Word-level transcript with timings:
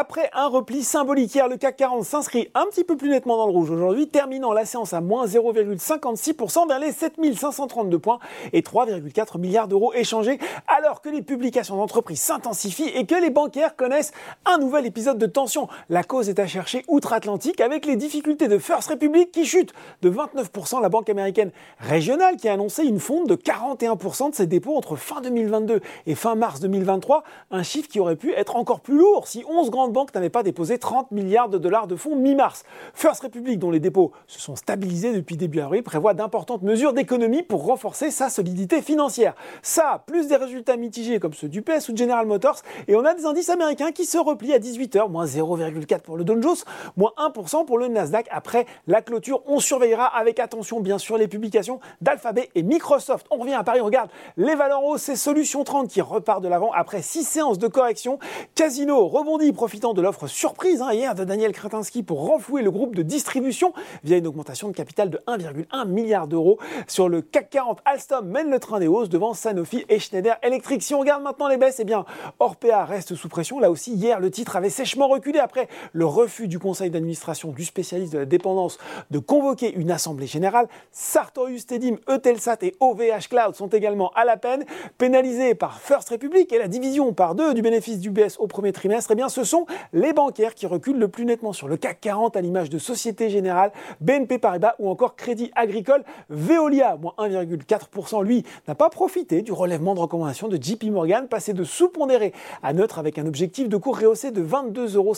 Après 0.00 0.30
un 0.32 0.46
repli 0.46 0.84
symbolique 0.84 1.34
hier, 1.34 1.48
le 1.48 1.56
CAC 1.56 1.78
40 1.78 2.04
s'inscrit 2.04 2.52
un 2.54 2.66
petit 2.66 2.84
peu 2.84 2.96
plus 2.96 3.10
nettement 3.10 3.36
dans 3.36 3.46
le 3.46 3.50
rouge 3.50 3.72
aujourd'hui, 3.72 4.06
terminant 4.06 4.52
la 4.52 4.64
séance 4.64 4.92
à 4.92 5.00
moins 5.00 5.26
0,56% 5.26 6.68
vers 6.68 6.78
les 6.78 6.92
7532 6.92 7.98
points 7.98 8.20
et 8.52 8.60
3,4 8.60 9.40
milliards 9.40 9.66
d'euros 9.66 9.92
échangés, 9.94 10.38
alors 10.68 11.00
que 11.00 11.08
les 11.08 11.20
publications 11.20 11.76
d'entreprises 11.76 12.20
s'intensifient 12.20 12.90
et 12.94 13.06
que 13.06 13.16
les 13.16 13.30
bancaires 13.30 13.74
connaissent 13.74 14.12
un 14.44 14.58
nouvel 14.58 14.86
épisode 14.86 15.18
de 15.18 15.26
tension. 15.26 15.66
La 15.88 16.04
cause 16.04 16.28
est 16.28 16.38
à 16.38 16.46
chercher 16.46 16.84
outre-Atlantique 16.86 17.60
avec 17.60 17.84
les 17.84 17.96
difficultés 17.96 18.46
de 18.46 18.58
First 18.58 18.90
Republic 18.90 19.32
qui 19.32 19.46
chute 19.46 19.72
de 20.02 20.10
29%, 20.12 20.80
la 20.80 20.90
banque 20.90 21.10
américaine 21.10 21.50
régionale 21.80 22.36
qui 22.36 22.48
a 22.48 22.52
annoncé 22.52 22.84
une 22.84 23.00
fonte 23.00 23.26
de 23.28 23.34
41% 23.34 24.30
de 24.30 24.34
ses 24.36 24.46
dépôts 24.46 24.76
entre 24.76 24.94
fin 24.94 25.20
2022 25.22 25.80
et 26.06 26.14
fin 26.14 26.36
mars 26.36 26.60
2023, 26.60 27.24
un 27.50 27.64
chiffre 27.64 27.88
qui 27.88 27.98
aurait 27.98 28.14
pu 28.14 28.32
être 28.34 28.54
encore 28.54 28.78
plus 28.78 28.96
lourd 28.96 29.26
si 29.26 29.44
11 29.48 29.70
grandes 29.70 29.87
banques 29.88 30.14
n'avaient 30.14 30.30
pas 30.30 30.42
déposé 30.42 30.78
30 30.78 31.10
milliards 31.10 31.48
de 31.48 31.58
dollars 31.58 31.86
de 31.86 31.96
fonds 31.96 32.16
mi-mars. 32.16 32.64
First 32.94 33.22
Republic, 33.22 33.58
dont 33.58 33.70
les 33.70 33.80
dépôts 33.80 34.12
se 34.26 34.40
sont 34.40 34.56
stabilisés 34.56 35.12
depuis 35.12 35.36
début 35.36 35.60
avril, 35.60 35.82
prévoit 35.82 36.14
d'importantes 36.14 36.62
mesures 36.62 36.92
d'économie 36.92 37.42
pour 37.42 37.64
renforcer 37.64 38.10
sa 38.10 38.28
solidité 38.28 38.82
financière. 38.82 39.34
Ça, 39.62 40.02
plus 40.06 40.28
des 40.28 40.36
résultats 40.36 40.76
mitigés 40.76 41.18
comme 41.18 41.34
ceux 41.34 41.48
du 41.48 41.62
PS 41.62 41.88
ou 41.88 41.92
de 41.92 41.98
General 41.98 42.26
Motors, 42.26 42.62
et 42.86 42.96
on 42.96 43.04
a 43.04 43.14
des 43.14 43.26
indices 43.26 43.50
américains 43.50 43.92
qui 43.92 44.04
se 44.04 44.18
replient 44.18 44.54
à 44.54 44.58
18h, 44.58 45.10
moins 45.10 45.24
0,4 45.26 46.00
pour 46.00 46.16
le 46.16 46.24
Dow 46.24 46.40
Jones, 46.40 46.56
moins 46.96 47.12
1% 47.18 47.64
pour 47.64 47.78
le 47.78 47.88
Nasdaq. 47.88 48.26
Après 48.30 48.66
la 48.86 49.02
clôture, 49.02 49.42
on 49.46 49.60
surveillera 49.60 50.06
avec 50.06 50.40
attention 50.40 50.80
bien 50.80 50.98
sûr 50.98 51.18
les 51.18 51.28
publications 51.28 51.80
d'Alphabet 52.00 52.50
et 52.54 52.62
Microsoft. 52.62 53.26
On 53.30 53.38
revient 53.38 53.54
à 53.54 53.64
Paris, 53.64 53.80
on 53.80 53.86
regarde 53.86 54.10
les 54.36 54.54
valeurs 54.54 54.84
hausses, 54.84 55.02
c'est 55.02 55.16
Solution 55.16 55.64
30 55.64 55.88
qui 55.88 56.00
repart 56.00 56.42
de 56.42 56.48
l'avant 56.48 56.70
après 56.72 57.02
6 57.02 57.24
séances 57.24 57.58
de 57.58 57.68
correction. 57.68 58.18
Casino 58.54 59.06
rebondit 59.06 59.52
de 59.78 60.02
l'offre 60.02 60.26
surprise 60.26 60.82
hein, 60.82 60.92
hier 60.92 61.14
de 61.14 61.22
Daniel 61.22 61.52
Kretinsky 61.52 62.02
pour 62.02 62.26
renflouer 62.26 62.62
le 62.62 62.70
groupe 62.72 62.96
de 62.96 63.02
distribution 63.02 63.72
via 64.02 64.16
une 64.16 64.26
augmentation 64.26 64.66
de 64.68 64.72
capital 64.74 65.08
de 65.08 65.18
1,1 65.28 65.86
milliard 65.86 66.26
d'euros. 66.26 66.58
Sur 66.88 67.08
le 67.08 67.22
CAC 67.22 67.50
40, 67.50 67.78
Alstom 67.84 68.26
mène 68.26 68.50
le 68.50 68.58
train 68.58 68.80
des 68.80 68.88
hausses 68.88 69.08
devant 69.08 69.34
Sanofi 69.34 69.84
et 69.88 70.00
Schneider 70.00 70.36
Electric. 70.42 70.82
Si 70.82 70.94
on 70.94 71.00
regarde 71.00 71.22
maintenant 71.22 71.46
les 71.46 71.58
baisses, 71.58 71.78
eh 71.78 71.84
bien 71.84 72.04
Orpea 72.40 72.84
reste 72.84 73.14
sous 73.14 73.28
pression. 73.28 73.60
Là 73.60 73.70
aussi, 73.70 73.92
hier, 73.92 74.18
le 74.18 74.32
titre 74.32 74.56
avait 74.56 74.68
sèchement 74.68 75.06
reculé 75.06 75.38
après 75.38 75.68
le 75.92 76.06
refus 76.06 76.48
du 76.48 76.58
conseil 76.58 76.90
d'administration 76.90 77.52
du 77.52 77.64
spécialiste 77.64 78.12
de 78.12 78.18
la 78.18 78.24
dépendance 78.24 78.78
de 79.12 79.20
convoquer 79.20 79.72
une 79.72 79.92
assemblée 79.92 80.26
générale. 80.26 80.66
Sartorius 80.90 81.66
Tedim, 81.66 81.98
Eutelsat 82.10 82.58
et 82.62 82.74
OVH 82.80 83.28
Cloud 83.30 83.54
sont 83.54 83.68
également 83.68 84.10
à 84.16 84.24
la 84.24 84.36
peine, 84.36 84.64
pénalisés 84.98 85.54
par 85.54 85.80
First 85.80 86.08
Republic 86.08 86.52
et 86.52 86.58
la 86.58 86.66
division 86.66 87.12
par 87.12 87.36
deux 87.36 87.54
du 87.54 87.62
bénéfice 87.62 88.00
du 88.00 88.10
BS 88.10 88.38
au 88.40 88.48
premier 88.48 88.72
trimestre. 88.72 89.12
Eh 89.12 89.14
bien, 89.14 89.28
ce 89.28 89.44
sont 89.44 89.57
les 89.92 90.12
bancaires 90.12 90.54
qui 90.54 90.66
reculent 90.66 90.98
le 90.98 91.08
plus 91.08 91.24
nettement 91.24 91.52
sur 91.52 91.68
le 91.68 91.76
CAC 91.76 92.00
40 92.00 92.36
à 92.36 92.40
l'image 92.40 92.70
de 92.70 92.78
Société 92.78 93.30
Générale, 93.30 93.72
BNP 94.00 94.38
Paribas 94.38 94.74
ou 94.78 94.88
encore 94.88 95.16
Crédit 95.16 95.50
Agricole. 95.54 96.04
Veolia, 96.30 96.96
moins 96.96 97.14
1,4%, 97.18 98.24
lui, 98.24 98.44
n'a 98.66 98.74
pas 98.74 98.90
profité 98.90 99.42
du 99.42 99.52
relèvement 99.52 99.94
de 99.94 100.00
recommandation 100.00 100.48
de 100.48 100.56
JP 100.56 100.84
Morgan, 100.84 101.28
passé 101.28 101.52
de 101.52 101.64
sous-pondéré 101.64 102.32
à 102.62 102.72
neutre 102.72 102.98
avec 102.98 103.18
un 103.18 103.26
objectif 103.26 103.68
de 103.68 103.76
cours 103.76 103.98
rehaussé 103.98 104.30
de 104.30 104.42
22,50 104.42 104.96
euros 104.96 105.14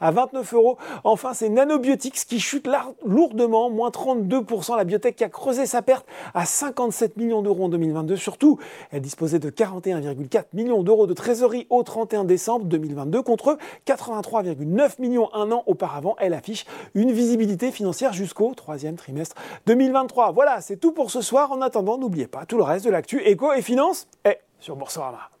à 0.00 0.10
29 0.10 0.54
euros. 0.54 0.78
Enfin, 1.04 1.34
c'est 1.34 1.48
Nanobiotics 1.48 2.26
qui 2.26 2.40
chute 2.40 2.68
lourdement, 3.04 3.70
moins 3.70 3.90
32%. 3.90 4.76
La 4.76 4.84
biotech 4.84 5.16
qui 5.16 5.24
a 5.24 5.28
creusé 5.28 5.66
sa 5.66 5.82
perte 5.82 6.06
à 6.34 6.44
57 6.44 7.16
millions 7.16 7.42
d'euros 7.42 7.64
en 7.64 7.68
2022. 7.68 8.16
Surtout, 8.16 8.58
elle 8.90 9.00
disposait 9.00 9.38
de 9.38 9.50
41,4 9.50 10.44
millions 10.52 10.82
d'euros 10.82 11.06
de 11.06 11.14
trésorerie 11.14 11.66
au 11.70 11.82
31 11.82 12.24
décembre 12.24 12.64
2022 12.66 13.22
contre 13.22 13.58
83,9 13.86 15.00
millions 15.00 15.32
un 15.34 15.50
an 15.52 15.62
auparavant. 15.66 16.16
Elle 16.18 16.34
affiche 16.34 16.64
une 16.94 17.12
visibilité 17.12 17.70
financière 17.70 18.12
jusqu'au 18.12 18.54
troisième 18.54 18.96
trimestre 18.96 19.36
2023. 19.66 20.32
Voilà, 20.32 20.60
c'est 20.60 20.76
tout 20.76 20.92
pour 20.92 21.10
ce 21.10 21.20
soir. 21.20 21.52
En 21.52 21.60
attendant, 21.60 21.98
n'oubliez 21.98 22.26
pas 22.26 22.46
tout 22.46 22.56
le 22.56 22.64
reste 22.64 22.84
de 22.84 22.90
l'actu 22.90 23.22
éco 23.22 23.52
et 23.52 23.62
finance 23.62 24.06
est 24.24 24.40
sur 24.60 24.76
Boursorama. 24.76 25.33